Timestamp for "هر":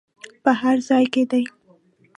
0.61-0.77